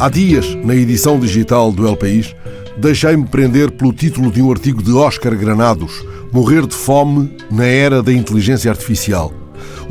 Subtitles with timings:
[0.00, 2.34] Há dias, na edição digital do El País,
[2.78, 6.02] deixei-me prender pelo título de um artigo de Oscar Granados,
[6.32, 9.30] Morrer de Fome na Era da Inteligência Artificial.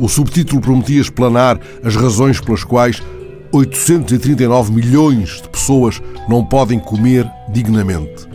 [0.00, 3.00] O subtítulo prometia explanar as razões pelas quais
[3.52, 8.28] 839 milhões de pessoas não podem comer dignamente.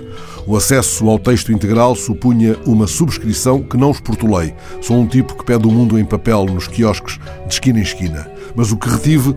[0.47, 4.55] O acesso ao texto integral supunha uma subscrição que não esportulei.
[4.79, 8.31] Sou um tipo que pede o mundo em papel nos quiosques de esquina em esquina.
[8.55, 9.35] Mas o que retive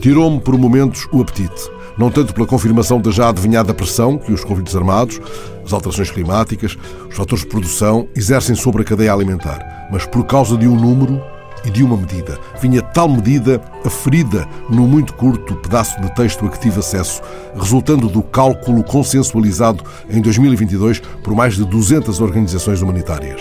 [0.00, 4.44] tirou-me por momentos o apetite não tanto pela confirmação da já adivinhada pressão que os
[4.44, 5.20] conflitos armados,
[5.64, 6.76] as alterações climáticas,
[7.08, 11.20] os fatores de produção exercem sobre a cadeia alimentar, mas por causa de um número
[11.64, 12.38] e de uma medida.
[12.60, 17.20] Vinha tal medida aferida no muito curto pedaço de texto a que tive acesso,
[17.56, 23.40] resultando do cálculo consensualizado em 2022 por mais de 200 organizações humanitárias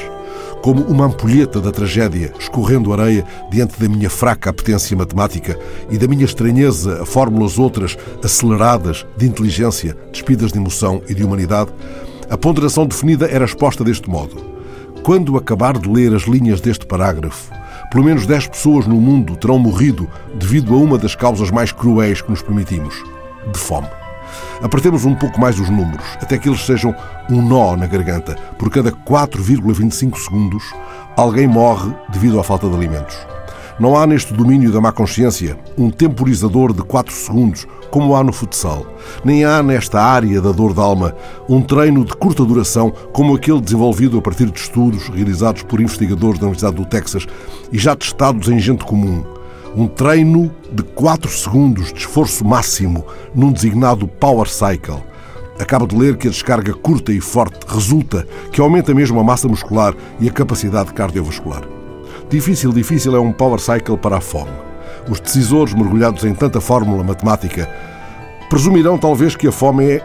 [0.65, 5.59] como uma ampulheta da tragédia escorrendo areia diante da minha fraca apetência matemática
[5.91, 11.23] e da minha estranheza a fórmulas outras aceleradas de inteligência, despidas de emoção e de
[11.23, 11.70] humanidade,
[12.31, 14.37] a ponderação definida era exposta deste modo.
[15.03, 17.53] Quando acabar de ler as linhas deste parágrafo,
[17.91, 22.23] pelo menos 10 pessoas no mundo terão morrido devido a uma das causas mais cruéis
[22.23, 22.95] que nos permitimos:
[23.53, 24.04] de fome.
[24.61, 26.95] Apertemos um pouco mais os números, até que eles sejam
[27.29, 28.35] um nó na garganta.
[28.57, 30.63] Por cada 4,25 segundos,
[31.15, 33.15] alguém morre devido à falta de alimentos.
[33.77, 38.31] Não há neste domínio da má consciência um temporizador de 4 segundos, como há no
[38.31, 38.85] futsal.
[39.23, 41.13] Nem há nesta área da dor da alma
[41.49, 46.39] um treino de curta duração, como aquele desenvolvido a partir de estudos realizados por investigadores
[46.39, 47.27] da Universidade do Texas
[47.69, 49.34] e já testados em gente comum
[49.76, 55.04] um treino de 4 segundos de esforço máximo num designado Power Cycle.
[55.59, 59.48] Acaba de ler que a descarga curta e forte resulta que aumenta mesmo a massa
[59.48, 61.63] muscular e a capacidade cardiovascular.
[62.29, 64.51] Difícil, difícil é um Power Cycle para a fome.
[65.09, 67.69] Os decisores mergulhados em tanta fórmula matemática
[68.50, 70.02] presumirão talvez que a fome é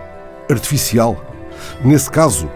[0.50, 1.16] artificial.
[1.84, 2.50] Nesse caso,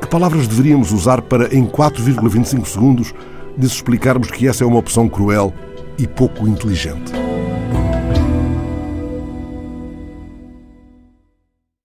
[0.00, 3.14] que palavras deveríamos usar para, em 4,25 segundos,
[3.56, 5.54] lhes explicarmos que essa é uma opção cruel
[5.98, 7.25] e pouco inteligente.